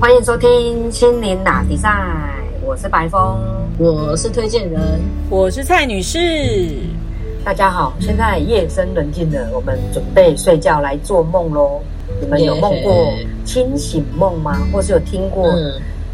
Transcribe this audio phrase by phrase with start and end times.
[0.00, 1.90] 欢迎收听心灵打比赛，
[2.64, 3.36] 我是白峰，
[3.76, 4.80] 我是推荐人，
[5.28, 6.18] 我是蔡女士。
[7.44, 11.82] 大家好，现在夜深人静了，我们准备睡觉来做梦喽。
[12.18, 13.12] 你们有梦过
[13.44, 14.66] 清醒梦吗？
[14.72, 15.46] 或是有听过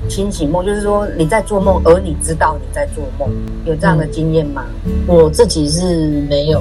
[0.08, 0.66] 清醒梦？
[0.66, 3.30] 就是说你在做梦，而你知道你在做梦，
[3.66, 4.66] 有这样的经验吗？
[5.06, 6.60] 我自己是没有。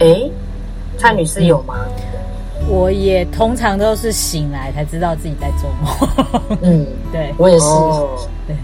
[0.00, 0.20] 哎，
[0.98, 1.76] 蔡女士有吗？
[2.68, 6.58] 我也通常都是醒来才知道自己在做梦。
[6.62, 7.66] 嗯， 对，我也是。
[8.46, 8.54] 对，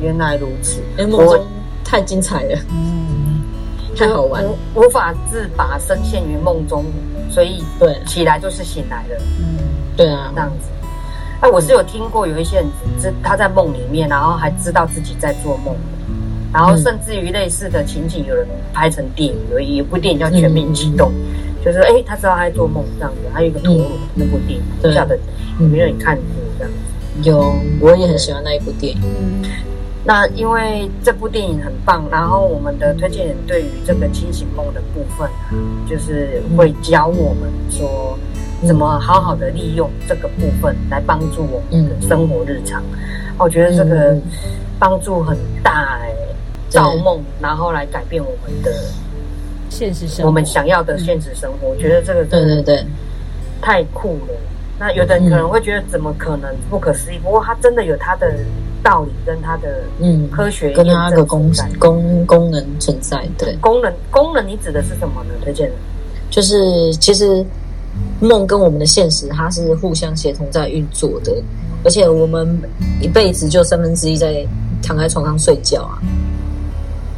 [0.00, 0.82] 原来如此。
[1.06, 1.40] 梦中
[1.84, 3.40] 太精彩了，嗯，
[3.96, 4.44] 太好玩，
[4.74, 6.84] 无法自拔，深陷于梦中，
[7.30, 9.22] 所以对起来就是醒来了。
[9.38, 9.58] 嗯，
[9.96, 10.68] 对啊，这样子。
[11.40, 12.66] 哎，我是有听过有一些人，
[13.00, 15.74] 知他在梦里面，然后还知道自己在做梦，
[16.52, 21.08] 然后甚至于类似的情景，有人拍成电影，有一部电影叫《全民启动》。
[21.64, 25.18] 就是哎，他知道他在做梦这样子，还有一个陀螺那部电影，不晓得
[25.60, 26.24] 有没有你看过
[26.58, 27.28] 这样子？
[27.28, 29.02] 有，我也很喜欢那一部电影。
[30.04, 35.28] 那因为这部电影很棒，然后我们的推荐人对于这个清醒梦的部分，
[35.86, 38.16] 就是会教我们说
[38.64, 42.82] 怎么好好的利用这个部分来帮助我们的生活日常。
[43.36, 44.16] 我觉得这个
[44.78, 46.14] 帮助很大哎，
[46.68, 48.72] 造梦然后来改变我们的。
[49.68, 52.84] 现实生活，我们想要的现实生活，我觉得这个对对对，
[53.60, 54.34] 太酷了。
[54.80, 57.18] 那有的人可能会觉得怎么可能不可思议？
[57.18, 58.32] 不过它真的有它的
[58.80, 63.26] 道理跟它的嗯科学跟它的功功功能存在。
[63.36, 65.34] 对，功能功能你指的是什么呢？
[65.42, 65.74] 推荐的，
[66.30, 67.44] 就是其实
[68.20, 71.34] 梦跟我们的现实它是互相协同在运作的，
[71.84, 72.48] 而且我们
[73.00, 74.46] 一辈子就三分之一在
[74.80, 75.98] 躺在床上睡觉啊。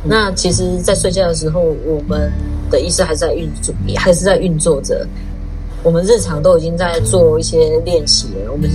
[0.02, 2.32] 那其实，在睡觉的时候，我们
[2.70, 5.06] 的意识还是在运作，还是在运作着。
[5.82, 8.70] 我们日常都已经在做一些练习了，我们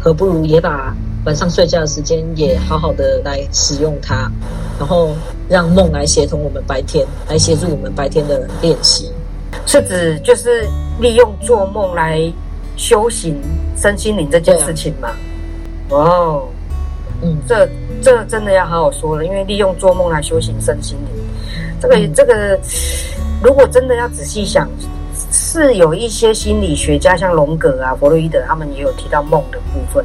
[0.00, 4.30] 何不如也把晚上睡觉的时间也好好的来使用它，
[4.78, 5.10] 然后
[5.48, 9.08] 让梦来协同我们白天，来协助我们白天的练习。
[9.66, 10.66] 是指就是
[11.00, 12.20] 利用做梦来
[12.76, 13.40] 修行
[13.76, 15.10] 身心灵这件事情吗？
[15.90, 16.48] 哦。
[17.22, 17.68] 嗯，这
[18.02, 21.24] 这真的要好好说了，因为利用做梦来修行身心灵，
[21.80, 22.58] 这个这个，
[23.42, 24.68] 如果真的要仔细想，
[25.30, 30.04] 是有一些心理学家，像荣格啊、弗洛伊德，他们也有提到梦的部分。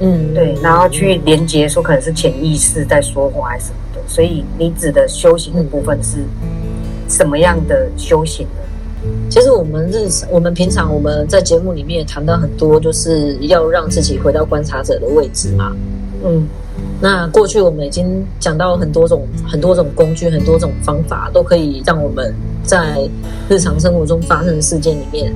[0.00, 6.18] 嗯，对，然后去连接说可能是潜意识在说话还是什么的，所以你指的修行的部分是
[7.08, 9.10] 什么样的修行呢？
[9.28, 15.76] 其实我们日常，我们平常我们在节目里面也谈到很多，就是要让自己回到观察者的位置嘛。
[16.24, 16.46] 嗯，
[17.00, 22.34] 那过去我们已经讲到很多种、很多种工具、很多种方法，都可以让我们
[22.64, 23.08] 在
[23.48, 25.32] 日常生活中发生的事件里面，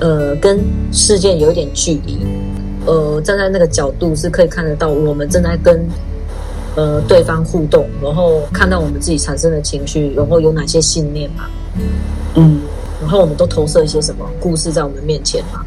[0.00, 0.60] 呃，跟
[0.92, 2.18] 事件有一点距离，
[2.86, 5.82] 呃，站在那个角度是可以看得到我们正在跟
[6.76, 11.44] 呃对方互动，然后看到我们自己产生的情绪，然后有哪些信念嘛，
[12.34, 12.60] 嗯，
[13.00, 15.64] 然后我们都投射一些什么故事在我们面前嘛。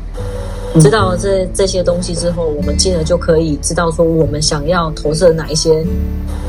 [0.79, 5.85] 知道了这这些东西之后，我们进而就可以知道说，我们想要投射哪一些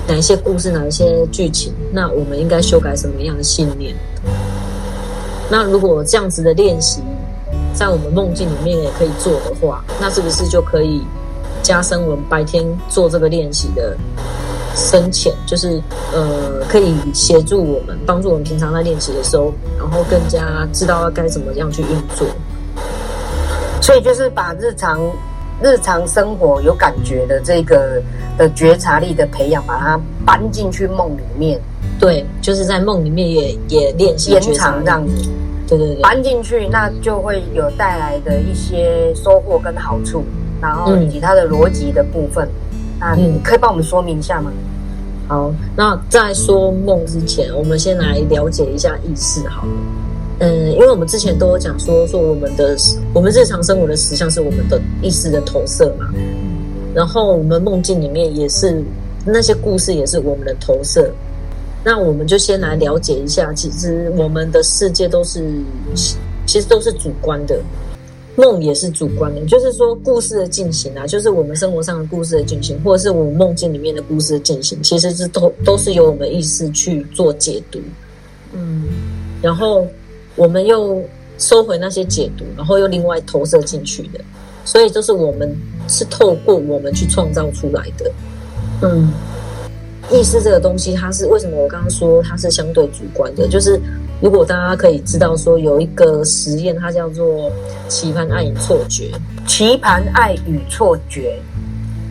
[0.07, 3.95] 哪一些故事，哪一些剧情，那我们应该修改什么样的信念？
[5.51, 7.01] 那如果这样子的练习，
[7.75, 11.03] 在我们梦境里面也可以做的话，那是不是就可以
[11.63, 13.97] 加深我们白天做这个练习的
[14.77, 15.35] 深浅？
[15.47, 15.83] 就是
[16.13, 22.27] 呃，可以协助我们，帮助我们平常在练习的时候，然后更加知道该怎么样去运作。
[23.83, 24.99] 所以就是把日常
[25.63, 28.01] 日常生活有感觉的这个
[28.39, 31.61] 的觉察力的培养，把它搬进去梦里面。
[31.99, 35.29] 对，就是在梦里面也也练习延长这样子。
[35.69, 40.25] 对对对，搬进去那就会有带来的一些收获跟好处，
[40.61, 42.49] 然后以及它的逻辑的部分。
[43.01, 44.53] 那你可以帮我们说明一下吗？
[45.29, 49.73] 好，那在说梦之前，我们先来了解一下意识，好了。
[50.45, 52.77] 嗯，因为我们之前都有讲说，说我们的
[53.15, 56.13] 我们日常生活的实像是我们的意识的投射嘛，
[56.93, 58.83] 然后我们梦境里面也是
[59.25, 61.09] 那些故事也是我们的投射，
[61.85, 65.49] 那我们就先来了解一下，其实我们的世界都是
[66.45, 67.61] 其实都是主观的，
[68.35, 77.79] 梦也是主观的，就是说故事的进行啊，就是我们生活上的故事的进行，或者是我们梦境里面的故事的进行，其实是都都是由我们意识去做解读，
[78.55, 78.89] 嗯，
[79.41, 79.87] 然后。
[80.37, 81.03] 我们又
[81.39, 84.21] 收回那些解读，然后又另外投射进去的，
[84.65, 85.55] 所以就是我们
[85.89, 88.11] 是透过我们去创造出来的。
[88.83, 89.13] 嗯，
[90.11, 91.57] 意识这个东西，它是为什么？
[91.57, 93.81] 我刚刚说它是相对主观的，就是
[94.21, 97.51] 如果大家可以知道说有一个实验，它叫做
[97.89, 99.11] 棋盘暗影错觉。
[99.45, 101.37] 棋盘暗与错觉，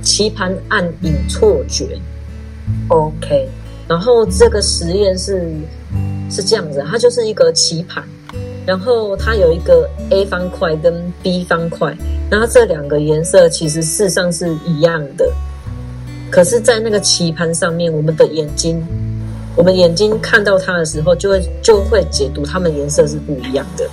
[0.01, 1.97] 棋盘暗影错觉。
[2.89, 3.47] OK，
[3.88, 5.50] 然后这个实验是
[6.31, 8.04] 是这样子，它就是一个棋盘，
[8.66, 11.95] 然后它有一个 A 方块跟 B 方块，
[12.30, 15.30] 然后这两个颜色其实事实上是一样的，
[16.31, 18.81] 可是，在那个棋盘上面，我们的眼睛，
[19.57, 23.86] 我们眼睛看到它的时候，就会就会解读它们颜色是不一样的。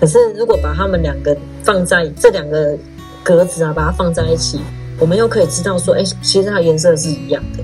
[0.00, 2.76] 可是，如果把它们两个放在这两个
[3.22, 4.60] 格子啊，把它放在一起，
[4.98, 7.62] 我们又可以知道说，哎，其实它颜色是一样的。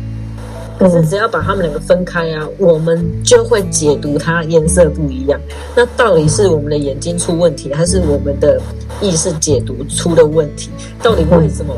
[0.79, 5.41] 可是只要把它们两个分开啊，我们就会解读它颜色不一样。
[5.77, 8.61] 那到底是我们的眼睛出问题，还是我们的
[9.01, 10.71] 意识解读出的问题？
[11.03, 11.73] 到底为什么？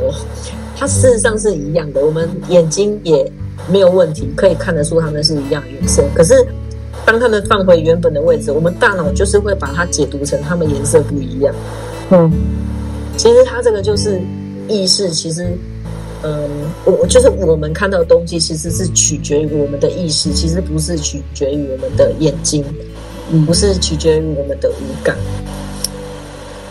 [0.77, 3.31] 它事实上是一样的，我们眼睛也
[3.71, 6.03] 没有问题，可以看得出它们是一样颜色。
[6.15, 6.35] 可是
[7.05, 11.55] 当它们放回原本的位置，我们大脑就是会把它解读成它们颜色不一样。
[12.11, 12.33] 嗯，
[13.19, 14.19] 其实它这个就是
[14.67, 15.47] 意识，其实。
[16.27, 16.49] 嗯，
[16.87, 22.65] 我就是我们看到的东西，其实是取决于我们的意识，其实不是取决于我们的眼睛，
[23.45, 25.15] 不是取决于我们的五感。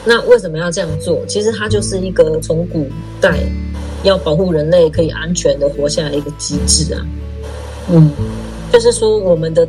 [0.04, 1.24] 那为什么要这样做？
[1.28, 2.88] 其实它就是一个从古
[3.22, 3.40] 代
[4.02, 7.06] 要保护人类可以安全的活下来一个机制啊。
[7.92, 8.12] 嗯，
[8.72, 9.68] 就是说我们的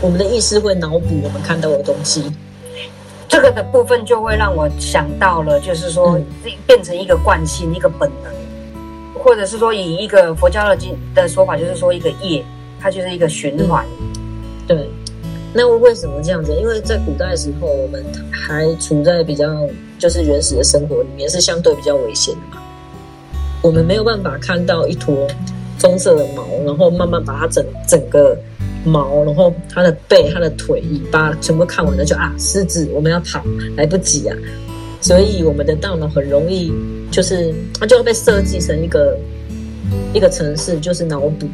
[0.00, 2.24] 我们的意识会脑补我们看到的东西，
[3.28, 6.18] 这个的部分就会让我想到了，就是说
[6.66, 8.41] 变成一个惯性，一个本能。
[9.22, 12.44] 或者是说，以一个佛教的经的说法，就是说一个业，
[12.80, 13.84] 它就是一个循环。
[14.66, 14.88] 对，
[15.52, 16.52] 那为什么这样子？
[16.54, 19.46] 因为在古代的时候，我们还处在比较
[19.98, 22.62] 就是原始的生活里面，是相对比较危险的嘛。
[23.62, 25.28] 我们没有办法看到一坨
[25.78, 28.36] 棕色的毛，然后慢慢把它整整个
[28.84, 33.40] 毛，然后它的背、它的腿、尾巴全部看完了，就啊，狮子，我们要跑，
[33.76, 34.36] 来不及啊。
[35.00, 36.72] 所以我们的大脑很容易，
[37.12, 39.16] 就是它就会被设计成一个
[40.12, 41.46] 一个城市，就是脑补。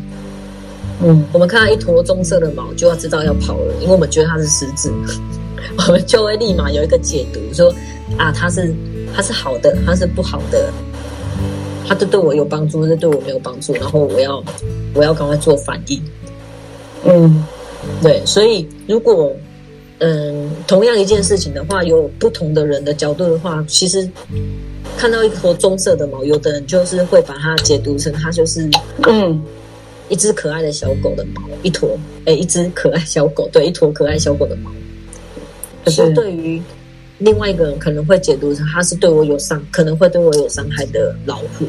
[1.03, 4.91] 嗯，我们看到一坨棕色的毛，就要知道要跑了，因为我们觉得它是狮子，
[5.77, 7.75] 我们就会立马有一个解读，说
[8.17, 8.73] 啊，它是
[9.15, 10.73] 它是好的，它是不好的，
[11.87, 14.43] 它这对我有帮助，是对我没有帮助，然后我要
[14.95, 16.01] 我要赶快做反应。
[17.05, 17.45] 嗯，
[18.01, 19.35] 对，所以如果。
[20.01, 24.09] 嗯，同样一件事情的话，有不同的人的角度的话，其实
[24.97, 28.69] 看到一坨棕色的毛，有的人就是会把它解读成它就是
[29.07, 29.43] 嗯
[30.09, 34.71] 一只可爱的小狗的毛，一坨哎一只可爱小狗， 对，一坨可爱小狗的毛。
[35.85, 36.63] 可是对于
[37.19, 41.67] 另外一个人，可能会解读成它是对我有伤，可能会对我有伤害的老虎。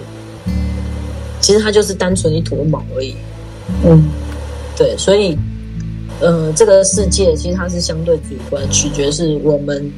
[1.40, 3.16] 其实它就是单纯一坨毛而已。
[3.86, 4.10] 嗯，
[4.78, 5.38] 对，所以。
[6.22, 9.90] 呃，这个世界其实它是相对主观，取决是我们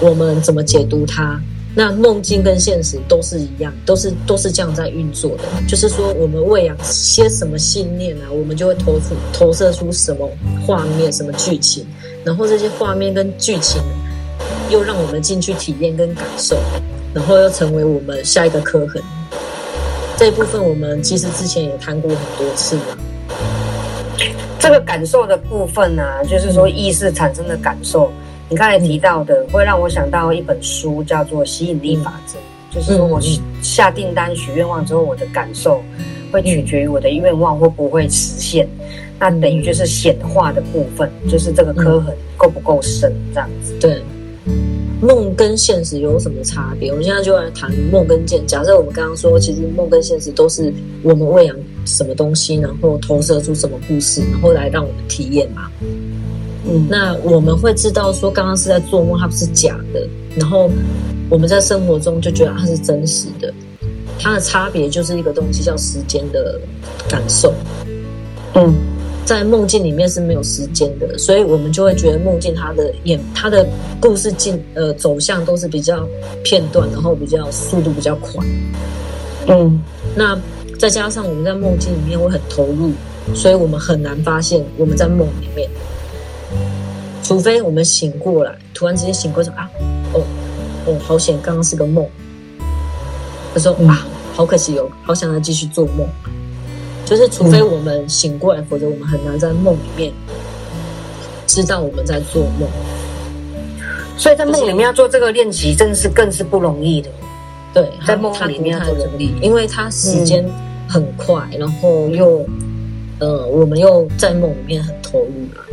[0.00, 1.38] 我们怎么解读它。
[1.76, 5.42] 那梦境跟现实都是一样，都是都是这样在运作的。
[5.66, 10.30] 就是说，我们喂养些什么信念啊，我们就会投出投射出什么
[10.64, 11.84] 画面、什么剧情，
[12.22, 13.82] 然后这些画面跟剧情
[14.70, 16.56] 又让我们进去体验跟感受，
[17.12, 19.02] 然后又成为我们下一个刻痕。
[20.16, 22.98] 这一部分我们其实之前也谈过很多次了。
[24.60, 28.12] 这个感受的部分呢，就是说意识产生的感受。
[28.54, 32.38] 你刚才提到的，会让我想到一本书，叫做《吸引力法则》。
[32.72, 33.20] 就是说我
[33.60, 35.82] 下订单许愿望之后，我的感受
[36.30, 38.68] 会取决于我的愿望会不会实现。
[39.18, 43.76] 那等于就是显化的部分，就是这个刻痕够不够深，这样子。
[43.80, 44.00] 对。
[45.00, 46.92] 梦跟现实有什么差别？
[46.92, 55.68] 我们现在就来谈梦跟现假设我们刚刚说，其实梦跟现实都是我们喂养什么东西，然后投射出什么故事，然后来让我们体验嘛。
[56.66, 60.06] 嗯，那我们会知道说，刚刚是在做梦，它不是假的。
[60.36, 60.70] 然后
[61.28, 63.52] 我们在生活中就觉得它是真实的。
[64.18, 66.60] 它的差别就是一个东西叫时间的
[67.08, 67.52] 感受。
[68.54, 68.74] 嗯。
[69.26, 73.66] 在梦境里面是没有时间的，所以我们就会觉得梦境它的演它的
[73.98, 76.06] 故事进呃走向都是比较
[76.42, 78.44] 片段，然后比较速度比较快。
[79.48, 79.80] 嗯，
[80.14, 80.38] 那
[80.78, 82.92] 再加上我们在梦境里面会很投入，
[83.34, 85.70] 所以我们很难发现我们在梦里面，
[87.24, 89.68] 除非我们醒过来，突然之间醒过来说啊，
[90.12, 90.22] 哦
[90.86, 92.06] 哦，好险，刚刚是个梦。
[93.54, 96.06] 他说啊，好可惜哦，好想要继续做梦。
[97.06, 100.12] 就是除非我们醒过来，否则我们很难在梦里面
[101.46, 102.68] 知道我们在做梦。
[104.18, 107.10] 所以在梦里面要做这个练习，真的是更是不容易的。
[107.72, 110.44] 对，在梦里面太容易，因为它时间
[110.86, 112.46] 很快，然后又
[113.18, 115.64] 呃，我们又在梦里面很投入了。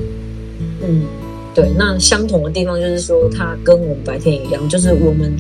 [0.84, 1.04] 嗯，
[1.54, 5.36] 对，那相同的地方就是说，它跟我们白天一样，就是我们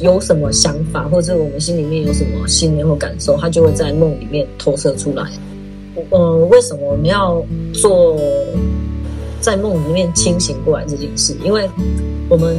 [0.00, 5.28] 有什么想法，或者我们心里面有什么信念或感受，它就会在梦里面投射出来。
[6.12, 8.16] 嗯，为什么我们要做
[9.40, 11.34] 在梦里面清醒过来这件事？
[11.44, 11.68] 因为
[12.28, 12.56] 我们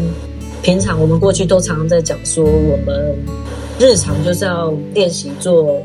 [0.61, 3.15] 平常我们过去都常常在讲说，我们
[3.79, 5.81] 日常就是要练习做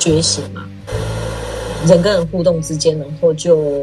[0.00, 0.64] 觉醒嘛，
[1.86, 3.80] 人跟人互动之间，然后就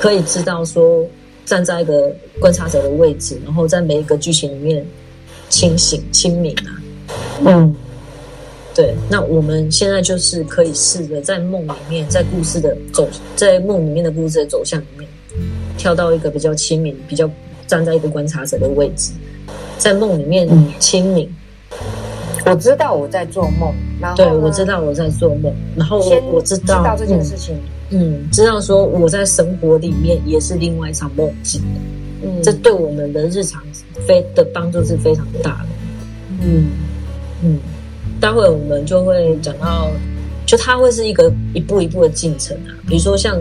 [0.00, 1.06] 可以知道说。
[1.46, 4.84] 站在一个观察者的位置，然后在每一个剧情里面
[5.48, 6.82] 清醒、清明啊。
[7.46, 7.74] 嗯，
[8.74, 8.94] 对。
[9.08, 15.08] 那我们现在就是可以试着在梦里面，在故事的走，在梦里面的故事的走向里面，
[15.78, 17.30] 跳到一个比较清明、比较
[17.66, 19.12] 站在一个观察者的位置，
[19.78, 20.48] 在梦里面
[20.80, 21.32] 清明。
[22.44, 25.98] 我知道我在做梦，然后对我知道我在做梦，然后
[26.32, 27.54] 我知道这件事情。
[27.54, 27.60] 嗯，
[28.32, 31.62] 知道说我在生活里面也是另外一场梦境，
[32.22, 33.62] 嗯，这对我们的日常
[34.06, 35.68] 非的帮助是非常大的。
[36.42, 36.66] 嗯
[37.42, 37.58] 嗯，
[38.20, 39.90] 待会我们就会讲到，
[40.46, 42.74] 就它会是一个一步一步的进程啊。
[42.86, 43.40] 比如说像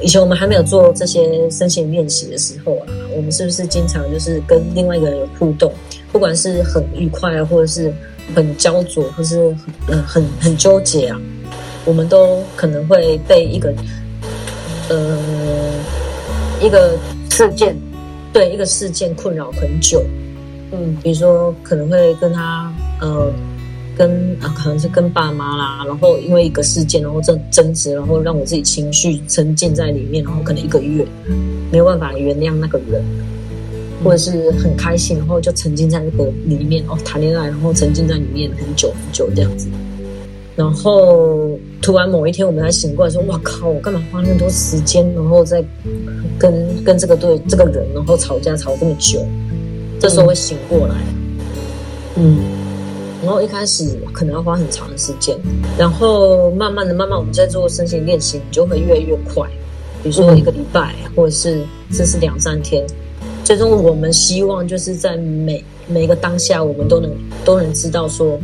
[0.00, 5.72] 以前我们还没有做这些身心练习的时候啊，我们是不是经常就是跟另外一个人有互动，
[6.12, 7.92] 不管是很愉快啊，或者是
[8.34, 9.54] 很焦灼，或是
[9.86, 11.20] 很很很纠结啊？
[11.84, 13.74] 我们都可能会被一个，
[14.88, 15.18] 呃，
[16.60, 16.96] 一个
[17.30, 17.76] 事件，
[18.32, 20.02] 对一个事件困扰很久。
[20.72, 23.32] 嗯，比如说可能会跟他，呃，
[23.96, 31.04] 跟啊，可能是跟爸妈啦，然后因为一个事件，然后争争执，然后让我自己情绪沉浸在里面，然后可能一个月
[31.72, 33.02] 没有办法原谅那个人，
[34.04, 39.66] 或者是很开心，然后就沉浸在那个里面哦，谈恋爱，然后沉浸在里面很久很久这样子。
[40.54, 43.68] 然后突然某一天，我们才醒过来，说：“哇靠！
[43.68, 45.64] 我干嘛花那么多时间，然后再
[46.38, 49.26] 跟跟这个对这个人，然后吵架吵这么久？”
[49.98, 50.94] 这时候会醒过来，
[52.16, 52.38] 嗯。
[53.22, 55.38] 然后一开始可能要花很长的时间，
[55.78, 59.46] 然后慢慢的、慢慢我们在做身心练习，你就会越来越快。
[60.02, 62.86] 比如说一个礼拜，或者是这是两三天，
[63.44, 67.10] 最终我们希望就是在每每一个当下，我们都能
[67.44, 68.38] 都能知道说，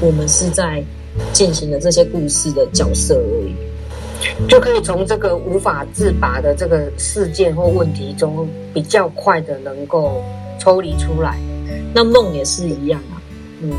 [0.00, 0.82] 我们是在。
[1.32, 10.22] 进行了这些故事的角色而已，就可以从这个无法自拔的这个事件或问题中，比较快的能够
[10.58, 11.38] 抽离出来。
[11.94, 13.22] 那梦也是一样啊，
[13.62, 13.72] 嗯，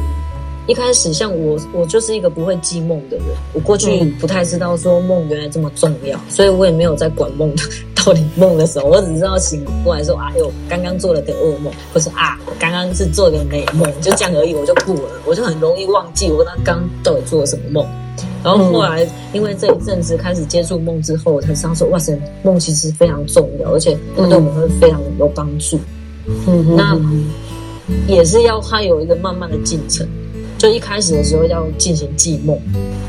[0.67, 7.63] 一开始像我，我就是一个不会记梦的人，我过去不太知道说梦原来这么重要，所以我也没有在管梦的。
[8.09, 17.85] 到底梦的时候，我只知道醒过来说：“哎呦，刚刚做了个噩梦，或是啊，我刚刚是做个美梦，就这样而已，我就过了。”我就很容易忘记我那刚到底做了什么梦。
[18.43, 25.79] 然后后来因为这一阵子开始接触梦之后，我才知道说：“哇塞，梦其实非常重要，而且对我们会非常有帮助。”
[26.47, 26.99] 嗯，那
[28.07, 30.07] 也是要它有一个慢慢的进程，
[30.57, 32.59] 就一开始的时候要进行记梦。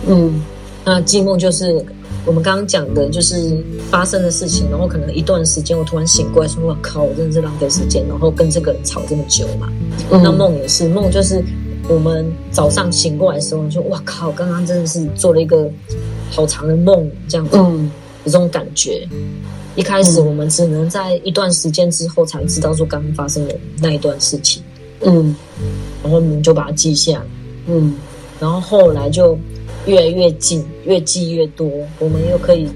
[0.07, 0.42] 嗯，
[0.85, 1.83] 那记梦就是。
[2.27, 3.57] 我们刚刚讲的就是
[3.91, 9.69] 发生的事情，然后可能一段时间我突然醒过来，说：“我靠，我真的是浪费时间，然后跟这个人吵这么久嘛。”
[10.11, 11.43] 那梦也是，梦就是
[11.89, 15.69] 我们早上醒过来的时候，就：“哇靠，刚刚真的是做了一个
[16.31, 17.91] 好长的梦，这样子，有
[18.27, 19.09] 这种感觉。”
[19.75, 24.62] 一开始我们只能在一段时间之后才知道说刚刚发生的那一段事情，
[25.00, 25.35] 嗯，
[26.03, 27.25] 然后我们就把它记下，
[27.67, 27.95] 嗯，
[28.39, 29.39] 然后后来就。
[29.87, 31.68] 越来越近，越记越多。
[31.99, 32.68] 我们又可以，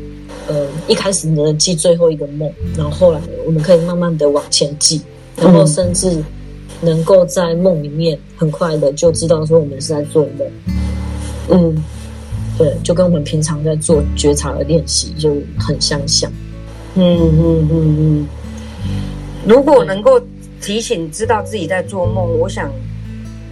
[0.49, 5.01] 呃，一开始呢记最后一个梦，然后后来我们可以慢慢的往前记，
[5.37, 6.23] 然后甚至
[6.81, 10.49] 能够在梦里面很快的就知道说我们是在做梦。
[11.51, 11.85] 嗯，
[12.57, 16.31] 对，就跟我们平常在做觉察的练习就很相像。
[16.95, 18.29] 嗯嗯嗯嗯。
[19.47, 20.21] 如果能够
[20.63, 22.73] 提醒知道自己在做梦，我想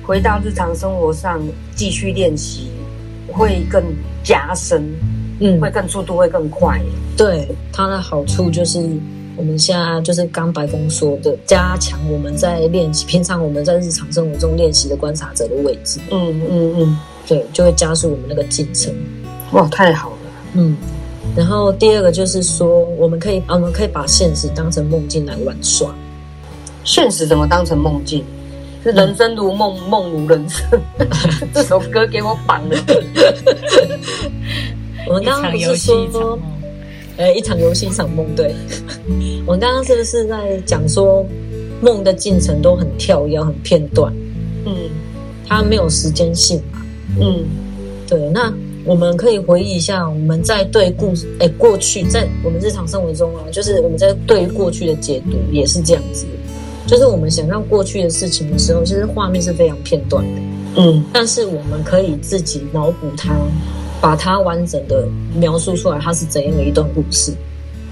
[0.03, 1.43] 回到日常生活上
[1.75, 2.69] 继续练习。
[3.33, 3.83] 会更
[4.23, 4.85] 加深，
[5.41, 6.81] 嗯，会更速度会更快。
[7.17, 8.79] 对它的好处就是，
[9.37, 15.99] 我们现在就是刚白宫说的，加强我们在练习，平常我们在日常生活中练习的观察者的位置。
[16.11, 18.93] 嗯嗯嗯，对，就会加速我们那个进程。
[19.53, 20.17] 哇，太好了。
[20.55, 20.77] 嗯，
[21.37, 25.95] 然后第二个就是说，我们可以，我们可以把现实当成梦境来玩耍。
[26.85, 28.25] 现实怎么当成梦境？
[28.83, 30.67] 是人生如梦，梦如人生。
[31.55, 32.77] 这首歌给我绑了。
[35.07, 36.39] 我们刚刚不是说，
[37.17, 38.55] 呃，一场游戏一场梦，对。
[39.47, 41.25] 我们刚刚是不是在讲说，
[41.81, 44.13] 梦的进程都很跳跃，很片段？
[44.65, 44.75] 嗯，
[45.47, 46.85] 它没有时间性嘛？
[47.21, 47.45] 嗯，
[48.09, 48.19] 对。
[48.31, 48.53] 那
[48.85, 56.27] 我们可以回忆一下，我们在对故哎过去，在我们日常生活中啊，就是我们在对过去的解读也是这样子，
[56.87, 60.41] 就是我们想象过去的事情的时候，其实画面是非常片段的，
[60.77, 63.35] 嗯，但是我们可以自己脑补它，
[64.01, 67.33] 把它完整的描述出来，它是怎样的一段故事。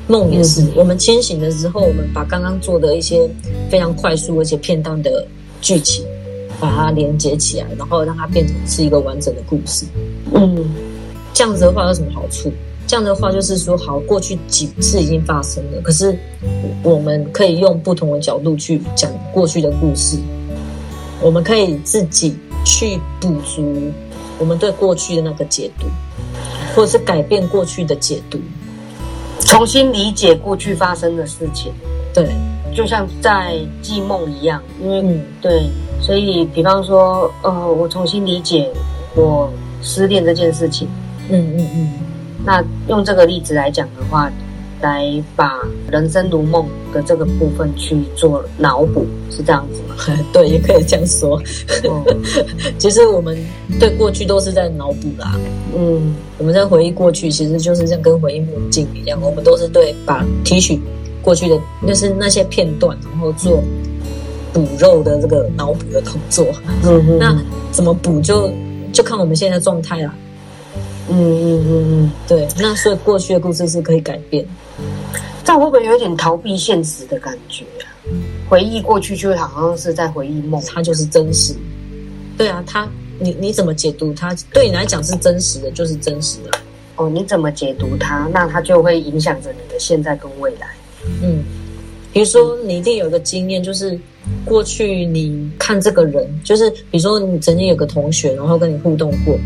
[0.09, 3.29] 梦也是，我们清醒的时候，我们把刚刚做的一些
[3.71, 5.27] 非常快速而且片段的
[5.61, 6.05] 剧情。
[6.59, 9.87] 把它连接起来，然后让它变成是一个完整的故事。
[10.35, 10.69] 嗯，
[11.33, 12.53] 这样子的话有什么好处？
[12.91, 16.19] 这样的话就是说，好，过去几次已经发生了，可是
[16.83, 20.19] 我们可以用不同的角度去讲过去的故事。
[21.23, 23.93] 我们可以自己去补足
[24.41, 25.87] 我们对过去的那个解读，
[26.75, 28.41] 或者是改变过去的解读，
[29.39, 31.73] 重新理解过去发生的事情。
[32.13, 32.29] 对，
[32.75, 35.71] 就像在记梦一样，因为对。
[36.03, 38.69] 所以，比方说，呃，我重新理解
[39.15, 39.49] 我
[39.81, 40.89] 失恋这件事情。
[41.29, 42.10] 嗯嗯嗯。
[42.45, 44.31] 那用这个例子来讲的话，
[44.81, 45.59] 来把
[45.91, 49.95] 人生如梦的这个部分去做脑补，是这样子吗？
[50.33, 51.41] 对，也可以这样说。
[52.79, 53.37] 其实我们
[53.79, 55.39] 对过去都是在脑补啦。
[55.77, 60.81] 嗯，我们在回忆过去，其实就是像跟回忆梦境一样，我们都是对把提取
[61.23, 63.63] 过去的，那是那些片段，然后做。
[64.53, 66.45] 补肉的这个脑补的动作，
[66.83, 68.51] 嗯那怎么补就
[68.93, 70.13] 就看我们现在状态啦。
[70.13, 70.30] 嗯
[71.11, 72.47] 嗯嗯嗯，对。
[72.59, 74.47] 那所以过去的故事是可以改变，
[75.45, 77.91] 这样会不会有点逃避现实的感觉啊？
[78.49, 81.55] 回忆过去就好像是在回忆梦，它就是真实。
[82.39, 82.89] 对啊，它
[83.19, 84.35] 你你怎么解读它？
[84.53, 86.59] 对你来讲是真实的，就是真实的。
[86.97, 88.29] 哦，你怎么解读它？
[88.33, 90.69] 那它就会影响着你的现在跟未来。
[91.23, 91.45] 嗯，
[92.13, 93.99] 比如说你一定有一个经验，就是。
[94.45, 99.37] 过去你看这个人，就是比如说你曾经有个同学，然后跟你互动过，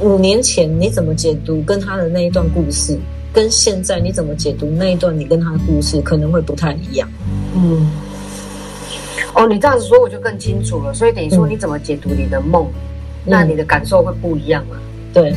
[0.00, 2.98] 五年前你怎么解读跟他的那一段故事，
[3.32, 7.08] 跟现在你怎么解读那一段你跟他的故事，可能会不太一样。
[7.54, 7.90] 嗯，
[9.34, 10.94] 哦，你这样子说我就更清楚了。
[10.94, 12.66] 所以等于说你怎么解读你的梦，
[13.24, 14.76] 那你的感受会不一样嘛？
[15.12, 15.34] 对，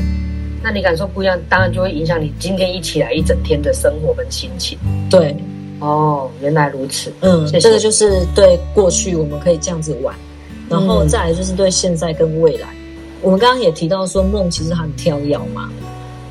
[0.64, 4.78] 那你感受不一样，当然就会影响你今天一起来一整天的生活跟心情。
[5.10, 5.36] 对。
[5.80, 7.12] 哦，原来如此。
[7.22, 10.16] 嗯，这个就是对过去我们可以这样子玩，
[10.70, 12.68] 然后再来就是对现在跟未来。
[13.22, 15.70] 我们刚刚也提到说梦其实很跳跃嘛。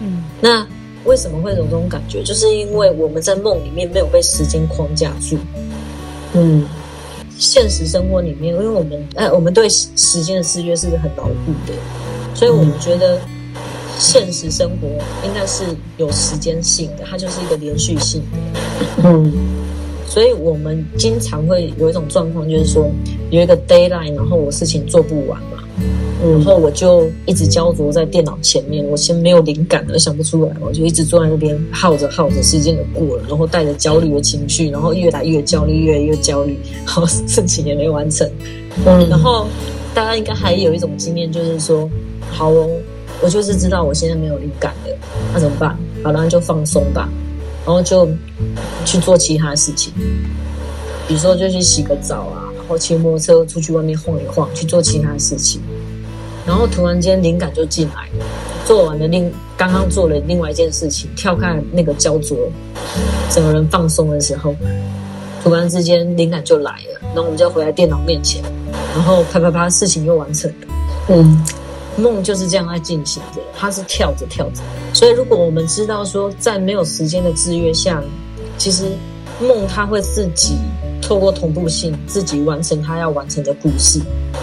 [0.00, 0.66] 嗯，那
[1.05, 2.22] 为什么会有这种感觉？
[2.22, 5.38] 就是因为我们在梦里面没有被时间框架住。
[6.35, 6.66] 嗯，
[7.38, 11.72] 现实生活里面，因为我们哎，我们对时间的制约是很牢固的，
[12.35, 13.18] 所以我们觉得。
[13.98, 14.88] 现实生活
[15.26, 15.62] 应该是
[15.98, 19.03] 有时间性的，它就是一个连续性的。
[19.05, 19.31] 嗯，
[20.09, 22.90] 所以我们经常会有一种状况，就是说
[23.29, 25.60] 有一个 d a y l i n e 然后我事情做不完嘛，
[26.23, 38.29] 然后我就一直焦灼在电脑前面，我先没有灵感了，想不出来，我就一直坐在那边耗着耗着，时间就过了，然后带着焦虑的情绪，然后越来越焦虑，越来越焦虑，然后事情也没完成。
[38.85, 39.47] 嗯，然后
[39.95, 41.88] 大家应该还有一种经验，就是说，
[42.31, 42.69] 好哦。
[43.23, 44.97] 我就是知道我现在没有灵感了，
[45.35, 45.77] 那怎么办？
[46.03, 47.07] 好，那就放松吧，
[47.66, 48.09] 然后就
[48.87, 49.93] 去做其他事情，
[51.07, 55.61] 比如说就去洗个澡啊，然后骑摩托车出去外面晃一晃，去做其他事情。
[56.46, 58.09] 然后突然间灵感就进来，
[58.64, 62.38] 做完了另刚刚做了另外一件事情，跳开那个焦灼，
[63.28, 64.54] 整个人放松的时候，
[65.42, 68.40] 突然之间灵感就来了，然后我们就回来电脑面前，
[68.94, 70.66] 然后啪啪啪，事情又完成了。
[71.09, 71.44] 嗯。
[71.96, 74.62] 梦就是这样在进行着，它是跳着跳着。
[74.94, 78.02] 所以，如果我们知道说，在没有时间的制约下，
[78.56, 78.92] 其实
[79.40, 80.54] 梦它会自己
[81.01, 84.01] 透过同步性，自己完成他要完成的故事。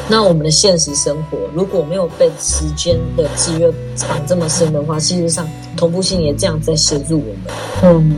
[0.09, 3.71] 那我们的现实生活如果没有被时间的制约
[4.07, 7.35] 绑这么深的话，事实上同步性也这样在协助我们。
[7.83, 8.17] 嗯，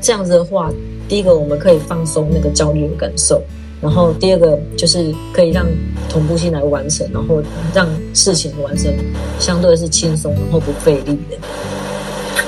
[0.00, 0.70] 这样子的话，
[1.08, 3.40] 第一个我们可以放松那个焦虑的感受。
[3.82, 5.66] 然后第二个就是可以让
[6.08, 7.42] 同步性来完成，然后
[7.74, 8.90] 让事情完成
[9.38, 11.36] 相对是轻松，然后不费力的。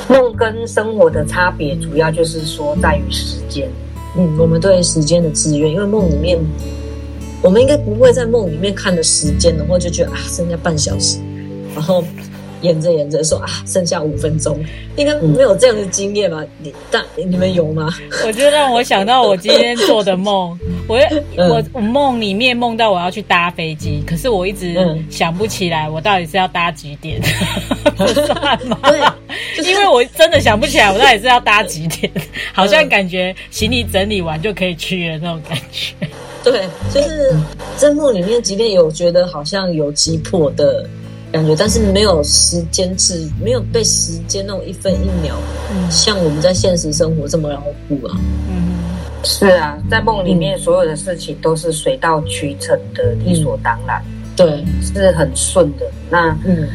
[0.08, 3.70] 梦跟生活的差别主要就是说在于时间。
[4.16, 6.38] 嗯，我们对时间的制约，因为梦里面
[7.42, 11.18] 我们应该不会在梦里面看的时间，然后就觉得啊剩下半小时，
[11.74, 12.02] 然后。
[12.62, 14.58] 演着演着说啊，剩下五分钟，
[14.96, 16.44] 应该没有这样的经验吧？
[16.58, 17.88] 你但你们有吗？
[18.26, 20.98] 我就让我想到我今天做的梦， 我
[21.36, 24.76] 我我梦里面梦到我要去搭飞机，可是我一直
[25.10, 27.20] 想不起来我到底是要搭几点，
[27.96, 28.78] 算吗？
[28.84, 32.10] 对，因为我真的想不起来我到底是要搭几点，
[32.52, 35.94] 好像感觉行李整理完就可以去了那种感觉。
[36.44, 37.36] 对，就是
[37.76, 40.88] 在梦里面，即便有觉得好像有急迫的。
[41.30, 45.34] 感觉，但是没有时间制，没有被时间那种一分一秒，
[45.90, 48.16] 像我们在现实生活这么牢固啊。
[48.48, 48.72] 嗯，
[49.22, 54.02] 是啊，在梦里面所有的事情都是水到渠成的，理所当然。
[54.34, 55.84] 对，是很顺的。
[56.08, 56.66] 那嗯，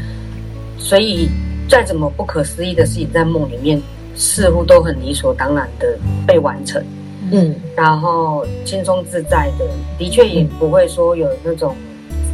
[0.77, 1.29] 所以
[1.67, 3.81] 再怎么不可思议的事情，在梦里面
[4.15, 6.83] 似乎都很理所当然的被完成。
[7.31, 9.65] 嗯，然后轻松自在的，
[9.97, 11.75] 的确也不会说有那种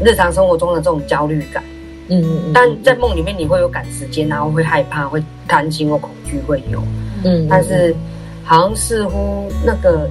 [0.03, 1.63] 日常生活中的这种焦虑感。
[2.09, 6.83] 嗯嗯但在梦里面你会有赶时间，然后会害怕，会担心或恐惧会有。
[7.23, 7.47] 嗯。
[7.49, 7.95] 但是
[8.43, 10.09] 好像似乎那个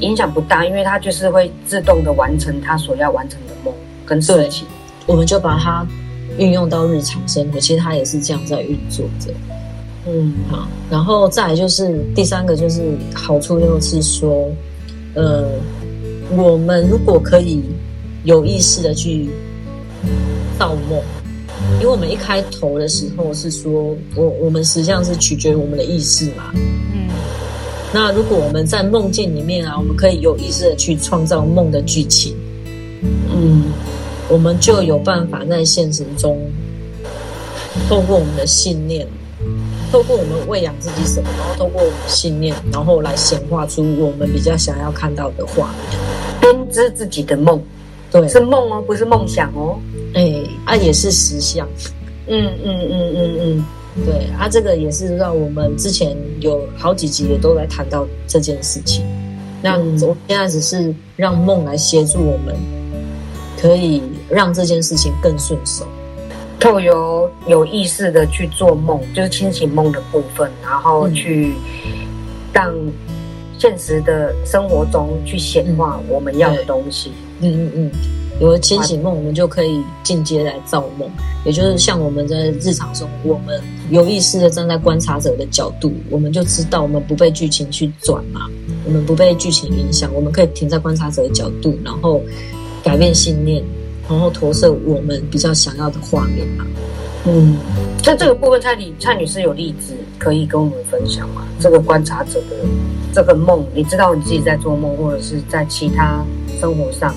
[0.00, 3.74] 影响不大，因为它就是会自动的完成它所要完成的梦
[4.06, 4.66] 跟事情。
[5.06, 5.86] 我们就把它
[6.38, 9.32] 运用到日常生活，其实它也是这样在运作着。
[10.06, 14.48] 嗯，好，然后再来就是第三个，就是好处就是说，
[15.14, 15.48] 呃，
[16.36, 17.62] 我们如果可以
[18.24, 19.28] 有意识的去
[20.58, 21.00] 造梦，
[21.74, 26.52] 因为我们一开头的时候是说，我我们实际上是取决于我们的意识嘛。
[26.54, 27.08] 嗯，
[27.92, 32.34] 那如果我们在梦境里面啊，我们可以有意识的去创造梦的剧情，
[33.32, 33.64] 嗯，
[34.28, 36.38] 我们就有办法在现实中
[37.88, 39.06] 透过我们的信念。
[39.90, 45.98] 透过我们喂养自己什么，然后透过我们信念，然后来显化出我们比较想要看到的画面，
[46.42, 47.58] 编织自己的梦，
[48.10, 49.78] 对，是梦哦，不是梦想哦，
[50.14, 51.68] 哎，啊，也是实相，
[52.26, 53.64] 嗯嗯嗯嗯嗯，
[54.04, 59.04] 对，啊，这个也是让我们之前有好几集也都来谈到这件事情，
[59.62, 62.56] 那我现在只是让梦来协助我们，
[63.60, 65.86] 可以让这件事情更顺手。
[66.60, 71.52] 透由有意识的去做梦，就是清醒梦的部分，然后去
[72.52, 72.74] 让
[73.58, 77.12] 现实的生活中去显化我们要的东西。
[77.40, 77.90] 嗯嗯嗯，
[78.40, 81.08] 有了清醒梦，我们就可以进阶来造梦，
[81.44, 88.42] 也就是像我们在日常中，我们有意识的站在观察者的角度，我们就知道我们不被剧情去转嘛，
[88.84, 92.20] 我们不被剧情影响，我们可以停在观察者的角度，然后
[92.82, 93.62] 改变信念。
[94.10, 96.64] 然后投射我们比较想要的画面嘛。
[97.26, 97.58] 嗯，
[98.02, 101.46] 在这个部分，蔡女蔡女士有例子可以跟我们分享吗？
[101.60, 102.56] 这个观察者的
[103.12, 106.24] 这个梦，你知道你自己在做梦，或者是在其他
[106.58, 107.14] 生活上？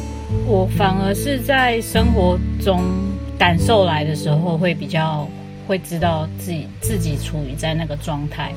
[0.47, 2.81] 我反而是在生活中
[3.37, 5.27] 感受来的时候，会比较
[5.67, 8.51] 会知道自己自己处于在那个状态，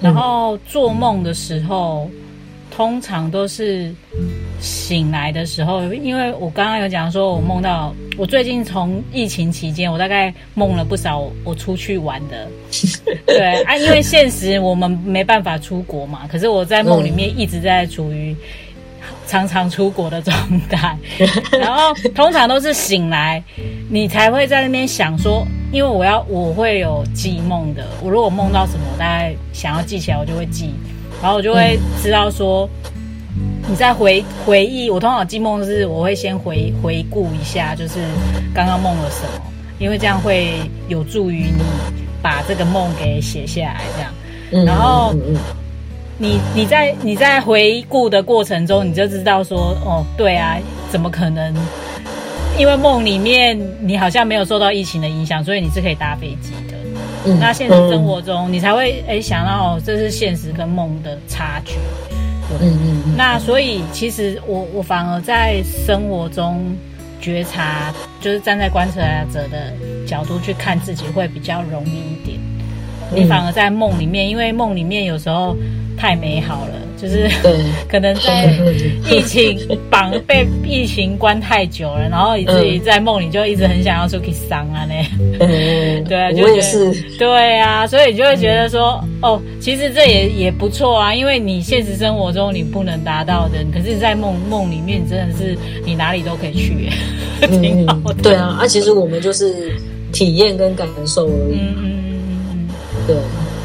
[0.00, 2.10] 然后做梦的时候。
[2.74, 3.94] 通常都是
[4.58, 12.48] 醒来的时候，因为我刚刚有讲说，我梦到我最近从疫情期间，我大概梦了不少我出去玩的，
[13.28, 18.34] 对啊，因为现实我们没办法出国嘛，可是我在梦里面一直在处于
[19.32, 20.36] 常常出国的状
[20.68, 20.94] 态，
[21.58, 23.42] 然后通常都是醒来，
[23.88, 30.74] 你才会在那边想说，因为我要我会有记梦的，我如果梦到什么，大概想要记起来，我就会记。
[31.22, 32.68] 然后我就会知道说，
[33.66, 34.90] 你在回回忆。
[34.90, 38.00] 我通常记梦是，我会先回回顾一下，就是
[38.54, 41.62] 刚刚梦了什么，因为这样会有助于你
[42.20, 43.80] 把这个梦给写下来。
[43.96, 45.14] 这样，然后
[46.22, 50.56] 你你在你在回顾的过程中，你就知道说，哦，对啊，
[50.88, 51.52] 怎么可能？
[52.56, 57.34] 因为梦里面你好像没有受到疫情的影响，所以你是可以搭飞机的。
[57.40, 61.74] 那现实生活中，你才会哎想到这是现实跟梦的差距。
[62.60, 63.16] 嗯嗯。
[63.16, 66.72] 那所以其实我我反而在生活中
[67.20, 69.00] 觉察，就是站在观察
[69.32, 69.72] 者的
[70.06, 72.38] 角度去看自己，会比较容易一点。
[73.12, 75.56] 你反而在梦里面，因为梦里面有时候
[76.02, 76.72] 太美好了。
[77.00, 77.28] 就是
[77.88, 78.44] 可能在
[79.10, 79.58] 疫情
[79.90, 85.02] 绑被 疫情关太久了，然后以至于在梦里就一直很想要出去伤啊那，
[86.08, 96.88] 对啊，我也是，对啊，所以你就会觉得说，哦，其实这也也不错啊，因为你现实生活中你不能达到的，可是在梦梦里面真的是你哪里都可以去，
[97.48, 98.22] 挺好的。
[98.22, 99.72] 对啊，啊，其实我们就是
[100.12, 102.68] 体验跟感受而已，嗯嗯嗯，
[103.08, 103.16] 对。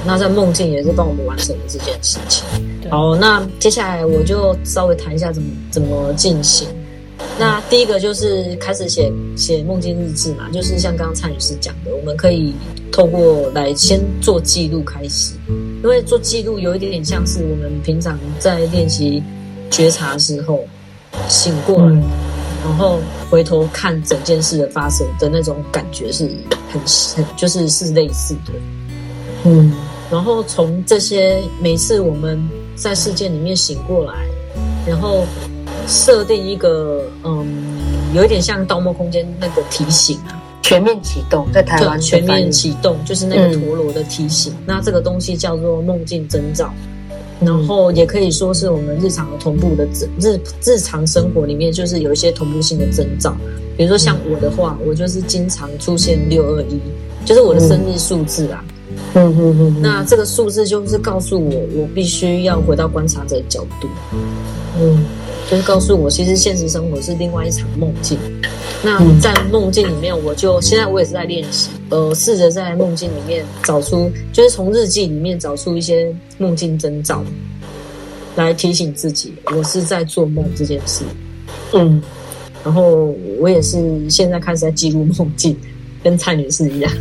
[0.08, 2.46] 那在梦境也是帮我们完成了这件事情。
[2.90, 6.66] 好，那接下来我就稍微谈一下怎么怎么进行。
[7.38, 12.54] 那第一个就是开始写写梦境日志嘛，就是像刚刚蔡女士讲的，我们可以
[12.90, 15.34] 透过来先做记录开始，
[15.84, 19.22] 因为做记录有一点点像是我们平常在练习
[19.70, 20.64] 觉察时候
[21.28, 21.90] 醒过来，
[22.64, 26.30] 然后回头看整件事的发生的那种感觉是
[26.72, 26.82] 很
[27.16, 28.54] 很就是是类似的，
[29.44, 29.74] 嗯。
[30.10, 32.42] 然后从这些每次我们
[32.76, 34.26] 在事件里面醒过来，
[34.88, 35.26] 然后
[35.86, 37.46] 设定一个嗯，
[38.14, 44.54] 有一点像《盗梦空间》那个提醒啊，全面启动，在台湾全面启动就是那个陀螺的提醒。
[44.66, 46.72] 那这个东西叫做梦境征兆，
[47.42, 49.86] 然后也可以说是我们日常的同步的
[50.22, 53.36] 日日常生活里面，就是有一些同步性的征兆。
[53.76, 56.80] 比如说像我的话，我就是经常出现六二一，
[57.26, 58.64] 就是我的生日数字啊。
[58.70, 58.77] 嗯
[59.14, 59.82] 嗯嗯。
[59.82, 63.88] 那这个数字就是告诉我，我必须要回到观察者的角度。
[64.80, 65.06] 嗯。
[65.50, 68.18] 就是告诉我，其实现实生活是另外一场梦境。
[68.84, 77.24] 那在梦境里面，我就现在我也是在练习，呃，试着在梦境里面找出，就是从日记里面找出一些梦境征兆，
[78.36, 81.06] 来提醒自己，我是在做梦这件事。
[81.72, 82.02] 嗯，
[82.66, 85.58] 然后我也是现在开始在记录梦境，
[86.04, 86.92] 跟蔡女士一样，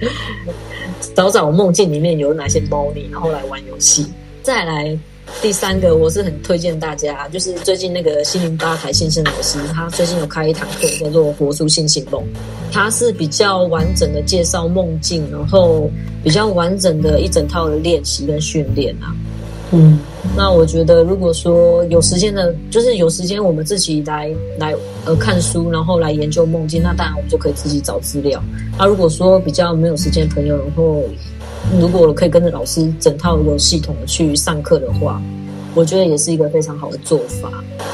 [1.14, 4.06] 找找梦境里面有哪些猫腻，然后来玩游戏，
[4.42, 4.98] 再来。
[5.40, 12.22] 第三个，我是很推荐大家，就是最近那个心灵吧台先生老师，他最近有开一堂课叫做《活出性醒梦》，
[12.70, 15.90] 他是比较完整的介绍梦境，然后
[16.22, 19.16] 比较完整的一整套的练习跟训练啊。
[19.72, 19.98] 嗯，
[20.36, 28.42] 那我觉得如果说有时间的，就是有时间我们自己来来呃看书，然后来研究梦境，那当然我们就可以自己找资料。
[28.76, 31.02] 那如果说比较没有时间朋友，然后
[31.78, 35.22] 如果可以跟着老师整套有系统的去上课的话，
[35.74, 37.50] 我觉得也是一个非常好的做法。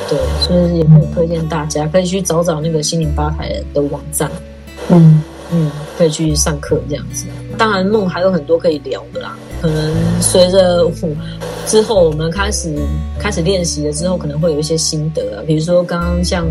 [0.08, 4.30] 对，所以也可以推荐大家可以去找找那个心灵吧台的网站，
[4.88, 5.22] 嗯
[5.52, 7.26] 嗯，可以去上课这样子。
[7.58, 10.84] 当然梦还有很多可以聊的啦，可能随着
[11.66, 12.74] 之后我们开始
[13.18, 16.46] 开始练习了之后，可能会有一些心得啊，比如说刚刚像。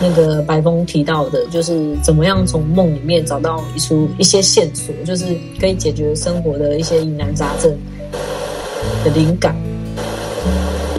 [0.00, 5.24] 那个白峰提到的，就是怎么样从梦里面找到一出一些线索，就是
[5.58, 7.76] 可以解决生活的一些疑难杂症
[9.04, 9.56] 的灵感，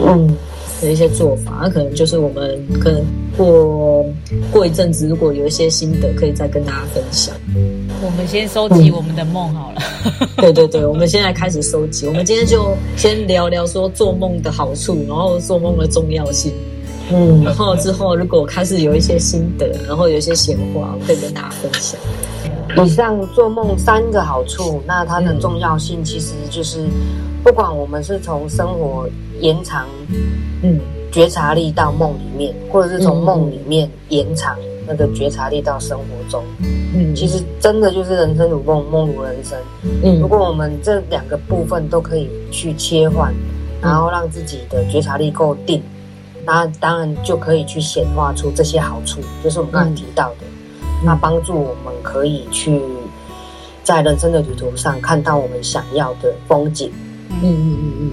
[0.06, 0.36] 嗯，
[0.82, 3.02] 的一些做法，那可能就是我们可能
[3.38, 4.04] 过
[4.52, 7.34] 过一阵子，如果有一些心得，可以再跟大家分享。
[8.02, 9.82] 我们先收集我们的梦好了。
[10.36, 12.06] 对对对，我们现在开始收集。
[12.06, 16.50] 我们今天就先聊聊说做梦的好处，然后做梦的重要性。
[17.12, 22.00] 嗯，然后之后如果开始有一些心得，然后有一些闲话，我可以跟大家分享。
[22.84, 26.86] 以上做梦三个好处，那它的重要性其实就是，
[27.42, 29.06] 不管我们是从生活
[29.40, 29.84] 延长，
[30.62, 30.80] 嗯，
[31.12, 34.56] 觉察力到梦里面，或者是从梦里面延长
[34.90, 36.42] 那个觉察力到生活中，
[36.92, 39.56] 嗯，其实真的就是人生如梦，梦如人生。
[40.02, 43.32] 嗯，如果我们这两个部分都可以去切换，
[43.80, 45.80] 然后让自己的觉察力够定。
[46.44, 50.46] 那当然就可以去显化出这些好处，就是我们刚才提到的，
[51.04, 52.82] 那帮助我们可以去
[53.84, 56.90] 在人生的旅途上看到我们想要的风景。
[57.30, 58.10] 嗯嗯嗯嗯。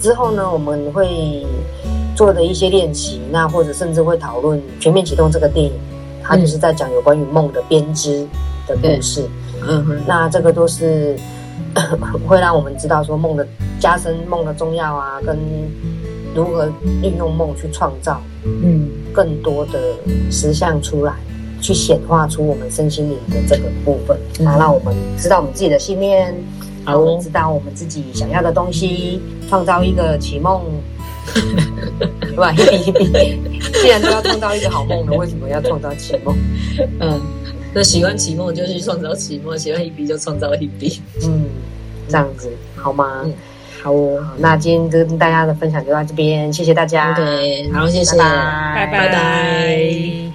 [0.00, 1.46] 之后呢，我们会
[2.16, 5.72] 做的一些练习，那或者甚至会讨论《全面启动》这个电影，
[6.28, 8.24] 它就是在讲有关于梦的编织
[8.68, 9.26] 的故事。
[9.66, 9.98] 嗯哼。
[10.06, 11.16] 那这个都是
[12.28, 13.44] 会让我们知道说梦的
[13.80, 15.36] 加深梦的重要啊，跟。
[16.34, 16.70] 如何
[17.02, 19.96] 运用梦去创造，嗯，更多的
[20.30, 21.14] 实相出来，
[21.60, 26.32] 去显化出我们身心灵的这个部分，然后让我们知道我们自己的信念，
[26.84, 30.60] 然后知道我们自己想要的东西，创造一个启梦，
[32.20, 32.52] 对吧？
[33.82, 36.36] 既然都要创造一个好梦了，为什么要创造奇梦？
[37.00, 37.20] 嗯，
[37.74, 41.46] 那喜欢奇梦就去创造奇梦，喜欢一笔就创造一笔，嗯，
[42.08, 43.24] 这样子好吗？
[43.82, 47.12] 好哦，那今天跟大家的分享就到这边，谢谢大家。
[47.12, 50.27] OK，好，谢谢，拜拜拜拜。